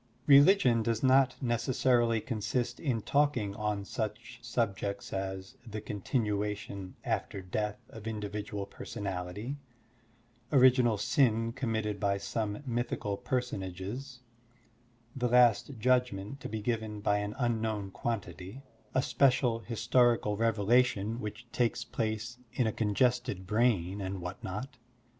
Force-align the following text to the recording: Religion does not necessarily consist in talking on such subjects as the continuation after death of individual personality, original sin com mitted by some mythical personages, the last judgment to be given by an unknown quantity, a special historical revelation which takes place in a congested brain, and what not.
Religion 0.25 0.81
does 0.81 1.03
not 1.03 1.35
necessarily 1.43 2.19
consist 2.19 2.79
in 2.79 3.03
talking 3.03 3.55
on 3.55 3.85
such 3.85 4.39
subjects 4.41 5.13
as 5.13 5.57
the 5.63 5.79
continuation 5.79 6.95
after 7.03 7.39
death 7.39 7.77
of 7.89 8.07
individual 8.07 8.65
personality, 8.65 9.57
original 10.51 10.97
sin 10.97 11.53
com 11.53 11.71
mitted 11.73 11.99
by 11.99 12.17
some 12.17 12.63
mythical 12.65 13.15
personages, 13.15 14.21
the 15.15 15.29
last 15.29 15.77
judgment 15.77 16.39
to 16.39 16.49
be 16.49 16.63
given 16.63 16.99
by 16.99 17.19
an 17.19 17.35
unknown 17.37 17.91
quantity, 17.91 18.63
a 18.95 19.03
special 19.03 19.59
historical 19.59 20.35
revelation 20.35 21.19
which 21.19 21.45
takes 21.51 21.83
place 21.83 22.39
in 22.53 22.65
a 22.65 22.73
congested 22.73 23.45
brain, 23.45 24.01
and 24.01 24.19
what 24.19 24.43
not. 24.43 24.77